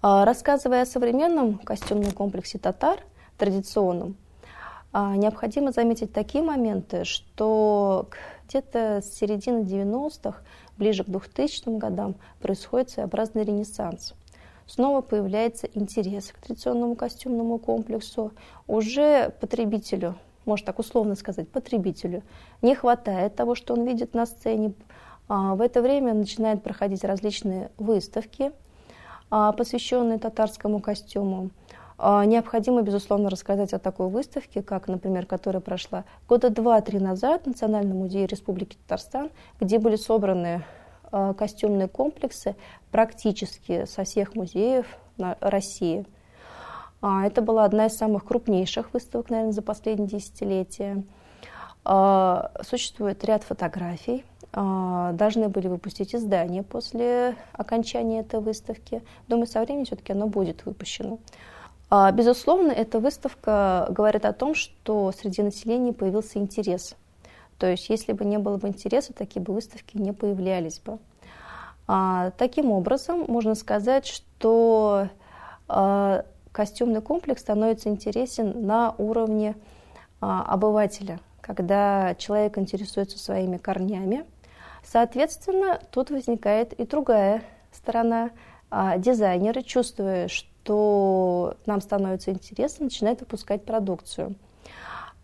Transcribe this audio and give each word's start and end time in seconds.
А, 0.00 0.24
рассказывая 0.24 0.82
о 0.82 0.86
современном 0.86 1.58
костюмном 1.58 2.12
комплексе 2.12 2.58
татар, 2.58 3.00
традиционном, 3.36 4.16
а, 4.92 5.16
необходимо 5.16 5.72
заметить 5.72 6.12
такие 6.12 6.44
моменты, 6.44 7.04
что 7.04 8.08
где-то 8.46 9.00
с 9.02 9.12
середины 9.12 9.64
90-х, 9.64 10.38
ближе 10.76 11.02
к 11.02 11.08
2000 11.08 11.78
годам, 11.78 12.14
происходит 12.40 12.90
своеобразный 12.90 13.42
ренессанс. 13.42 14.14
Снова 14.68 15.00
появляется 15.00 15.66
интерес 15.74 16.30
к 16.30 16.38
традиционному 16.46 16.94
костюмному 16.94 17.58
комплексу. 17.58 18.30
Уже 18.68 19.30
потребителю, 19.40 20.14
можно 20.44 20.66
так 20.66 20.78
условно 20.78 21.16
сказать, 21.16 21.48
потребителю 21.48 22.22
не 22.62 22.76
хватает 22.76 23.34
того, 23.34 23.56
что 23.56 23.74
он 23.74 23.84
видит 23.84 24.14
на 24.14 24.26
сцене. 24.26 24.74
А, 25.26 25.56
в 25.56 25.60
это 25.60 25.82
время 25.82 26.14
начинают 26.14 26.62
проходить 26.62 27.02
различные 27.02 27.72
выставки, 27.78 28.52
посвященные 29.28 30.18
татарскому 30.18 30.80
костюму. 30.80 31.50
А, 32.00 32.24
необходимо, 32.24 32.82
безусловно, 32.82 33.28
рассказать 33.28 33.72
о 33.72 33.80
такой 33.80 34.08
выставке, 34.08 34.62
как, 34.62 34.86
например, 34.86 35.26
которая 35.26 35.60
прошла 35.60 36.04
года 36.28 36.48
два-три 36.48 37.00
назад 37.00 37.42
в 37.42 37.46
Национальном 37.48 37.98
музее 37.98 38.26
Республики 38.26 38.76
Татарстан, 38.86 39.30
где 39.60 39.80
были 39.80 39.96
собраны 39.96 40.64
а, 41.10 41.34
костюмные 41.34 41.88
комплексы 41.88 42.54
практически 42.92 43.84
со 43.86 44.04
всех 44.04 44.36
музеев 44.36 44.86
России. 45.40 46.06
А, 47.02 47.26
это 47.26 47.42
была 47.42 47.64
одна 47.64 47.86
из 47.86 47.96
самых 47.96 48.24
крупнейших 48.24 48.92
выставок, 48.92 49.30
наверное, 49.30 49.52
за 49.52 49.62
последние 49.62 50.08
десятилетия. 50.08 51.02
Существует 52.62 53.24
ряд 53.24 53.44
фотографий. 53.44 54.24
Должны 54.52 55.48
были 55.48 55.68
выпустить 55.68 56.14
издание 56.14 56.62
после 56.62 57.36
окончания 57.52 58.20
этой 58.20 58.40
выставки. 58.40 59.02
Думаю, 59.28 59.46
со 59.46 59.60
временем 59.60 59.84
все-таки 59.84 60.12
оно 60.12 60.26
будет 60.26 60.64
выпущено. 60.64 61.18
А, 61.90 62.10
безусловно, 62.12 62.70
эта 62.70 63.00
выставка 63.00 63.86
говорит 63.90 64.24
о 64.24 64.32
том, 64.32 64.54
что 64.54 65.12
среди 65.12 65.42
населения 65.42 65.92
появился 65.92 66.38
интерес. 66.38 66.94
То 67.58 67.66
есть, 67.66 67.88
если 67.88 68.12
бы 68.12 68.24
не 68.24 68.38
было 68.38 68.56
бы 68.58 68.68
интереса, 68.68 69.12
такие 69.12 69.40
бы 69.40 69.54
выставки 69.54 69.96
не 69.96 70.12
появлялись 70.12 70.80
бы. 70.80 70.98
А, 71.86 72.30
таким 72.36 72.70
образом, 72.70 73.24
можно 73.26 73.54
сказать, 73.54 74.06
что 74.06 75.08
а, 75.66 76.24
костюмный 76.52 77.00
комплекс 77.00 77.40
становится 77.40 77.88
интересен 77.88 78.66
на 78.66 78.94
уровне 78.98 79.56
обывателя, 80.20 81.20
когда 81.40 82.16
человек 82.16 82.58
интересуется 82.58 83.18
своими 83.18 83.56
корнями. 83.56 84.24
Соответственно, 84.84 85.80
тут 85.90 86.10
возникает 86.10 86.72
и 86.72 86.84
другая 86.86 87.42
сторона. 87.72 88.30
Дизайнеры, 88.98 89.62
чувствуя, 89.62 90.28
что 90.28 91.54
нам 91.64 91.80
становится 91.80 92.30
интересно, 92.30 92.84
начинает 92.84 93.20
выпускать 93.20 93.64
продукцию. 93.64 94.34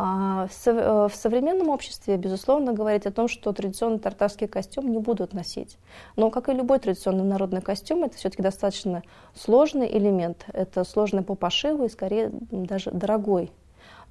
А, 0.00 0.46
э, 0.66 1.08
в 1.10 1.14
современном 1.14 1.70
обществе, 1.70 2.16
безусловно, 2.16 2.72
говорить 2.72 3.04
о 3.06 3.10
том, 3.10 3.26
что 3.26 3.52
традиционный 3.52 3.98
тартарский 3.98 4.46
костюм 4.46 4.90
не 4.92 4.98
будут 4.98 5.34
носить. 5.34 5.76
Но, 6.14 6.30
как 6.30 6.48
и 6.48 6.52
любой 6.52 6.78
традиционный 6.78 7.24
народный 7.24 7.60
костюм, 7.60 8.04
это 8.04 8.16
все-таки 8.16 8.40
достаточно 8.40 9.02
сложный 9.34 9.88
элемент. 9.88 10.46
Это 10.52 10.84
сложный 10.84 11.22
по 11.22 11.34
пошиву 11.34 11.84
и, 11.84 11.88
скорее, 11.88 12.30
даже 12.32 12.92
дорогой. 12.92 13.50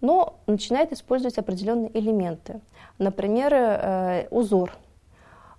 Но 0.02 0.40
начинает 0.46 0.92
использовать 0.92 1.38
определенные 1.38 1.98
элементы. 1.98 2.60
Например, 2.98 3.54
э, 3.54 4.28
узор– 4.30 4.74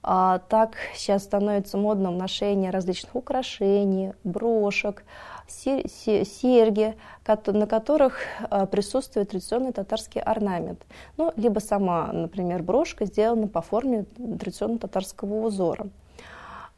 а, 0.02 0.38
так 0.48 0.76
сейчас 0.94 1.24
становится 1.24 1.76
модным 1.76 2.16
ношение 2.16 2.70
различных 2.70 3.14
украшений, 3.14 4.12
брошек, 4.24 5.04
серьги, 5.48 6.96
на 7.46 7.66
которых 7.66 8.20
а, 8.50 8.66
присутствует 8.66 9.30
традиционный 9.30 9.72
татарский 9.72 10.20
орнамент. 10.20 10.84
Ну, 11.16 11.32
либо 11.36 11.58
сама, 11.58 12.10
например, 12.12 12.62
брошка 12.62 13.06
сделана 13.06 13.48
по 13.48 13.62
форме 13.62 14.04
традиционного 14.38 14.80
татарского 14.80 15.46
узора. 15.46 15.88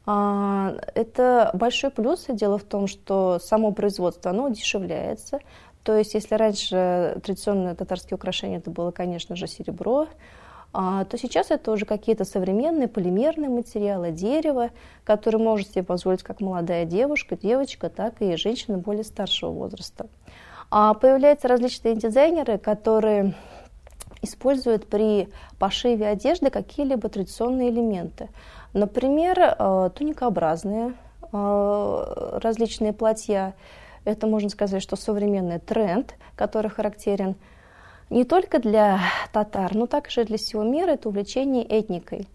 А, 0.05 0.73
это 0.95 1.51
большой 1.53 1.91
плюс. 1.91 2.29
И 2.29 2.33
дело 2.33 2.57
в 2.57 2.63
том, 2.63 2.87
что 2.87 3.39
само 3.39 3.71
производство 3.71 4.31
оно 4.31 4.47
удешевляется. 4.47 5.39
То 5.83 5.95
есть, 5.95 6.13
если 6.13 6.35
раньше 6.35 7.19
традиционные 7.23 7.75
татарские 7.75 8.15
украшения 8.15 8.57
это 8.57 8.69
было, 8.69 8.91
конечно 8.91 9.35
же, 9.35 9.47
серебро, 9.47 10.07
то 10.73 11.17
сейчас 11.17 11.51
это 11.51 11.71
уже 11.71 11.85
какие-то 11.85 12.23
современные 12.23 12.87
полимерные 12.87 13.49
материалы, 13.49 14.11
дерево, 14.11 14.69
которые 15.03 15.41
может 15.41 15.69
себе 15.69 15.83
позволить 15.83 16.23
как 16.23 16.39
молодая 16.39 16.85
девушка, 16.85 17.35
девочка, 17.35 17.89
так 17.89 18.21
и 18.21 18.37
женщина 18.37 18.77
более 18.77 19.03
старшего 19.03 19.51
возраста. 19.51 20.07
А 20.69 20.93
появляются 20.93 21.49
различные 21.49 21.95
дизайнеры, 21.95 22.57
которые 22.57 23.35
используют 24.21 24.87
при 24.87 25.29
пошиве 25.59 26.07
одежды 26.07 26.49
какие-либо 26.49 27.09
традиционные 27.09 27.69
элементы. 27.69 28.29
Например, 28.73 29.37
э, 29.39 29.89
туникообразные 29.95 30.93
э, 31.31 32.39
различные 32.41 32.93
платья. 32.93 33.55
Это, 34.05 34.27
можно 34.27 34.49
сказать, 34.49 34.81
что 34.81 34.95
современный 34.95 35.59
тренд, 35.59 36.15
который 36.35 36.71
характерен 36.71 37.35
не 38.11 38.25
только 38.25 38.59
для 38.59 38.99
татар, 39.31 39.73
но 39.73 39.87
также 39.87 40.25
для 40.25 40.37
всего 40.37 40.63
мира 40.63 40.91
это 40.91 41.09
увлечение 41.09 41.63
этникой. 41.63 42.27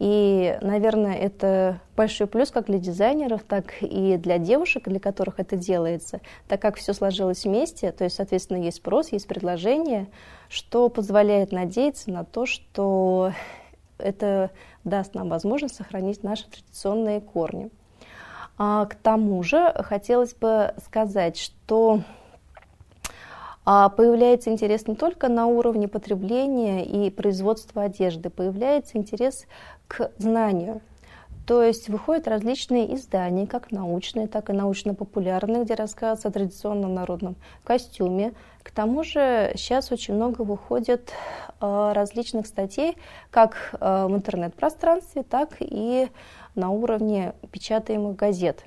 И, 0.00 0.58
наверное, 0.60 1.14
это 1.14 1.80
большой 1.96 2.26
плюс 2.26 2.50
как 2.50 2.66
для 2.66 2.80
дизайнеров, 2.80 3.44
так 3.44 3.80
и 3.80 4.16
для 4.16 4.38
девушек, 4.38 4.88
для 4.88 4.98
которых 4.98 5.38
это 5.38 5.56
делается, 5.56 6.20
так 6.48 6.60
как 6.60 6.76
все 6.76 6.92
сложилось 6.92 7.44
вместе, 7.44 7.92
то 7.92 8.02
есть, 8.02 8.16
соответственно, 8.16 8.58
есть 8.58 8.78
спрос, 8.78 9.12
есть 9.12 9.28
предложение, 9.28 10.08
что 10.48 10.88
позволяет 10.88 11.52
надеяться 11.52 12.10
на 12.10 12.24
то, 12.24 12.44
что 12.44 13.32
это 13.98 14.50
даст 14.82 15.14
нам 15.14 15.28
возможность 15.28 15.76
сохранить 15.76 16.24
наши 16.24 16.50
традиционные 16.50 17.20
корни. 17.20 17.70
А 18.58 18.86
к 18.86 18.96
тому 18.96 19.44
же 19.44 19.72
хотелось 19.78 20.34
бы 20.34 20.74
сказать, 20.84 21.38
что 21.38 22.00
появляется 23.64 24.50
интерес 24.50 24.86
не 24.86 24.94
только 24.94 25.28
на 25.28 25.46
уровне 25.46 25.88
потребления 25.88 26.84
и 26.84 27.10
производства 27.10 27.84
одежды, 27.84 28.30
появляется 28.30 28.98
интерес 28.98 29.46
к 29.88 30.10
знанию. 30.18 30.80
То 31.46 31.62
есть 31.62 31.90
выходят 31.90 32.26
различные 32.26 32.94
издания, 32.94 33.46
как 33.46 33.70
научные, 33.70 34.28
так 34.28 34.48
и 34.48 34.54
научно-популярные, 34.54 35.64
где 35.64 35.74
рассказывается 35.74 36.28
о 36.28 36.30
традиционном 36.30 36.94
народном 36.94 37.36
костюме. 37.64 38.32
К 38.62 38.70
тому 38.70 39.04
же 39.04 39.52
сейчас 39.54 39.92
очень 39.92 40.14
много 40.14 40.40
выходит 40.42 41.12
э, 41.60 41.92
различных 41.94 42.46
статей, 42.46 42.96
как 43.30 43.74
э, 43.78 44.06
в 44.06 44.14
интернет-пространстве, 44.14 45.22
так 45.22 45.56
и 45.60 46.08
на 46.54 46.70
уровне 46.70 47.34
печатаемых 47.50 48.16
газет. 48.16 48.64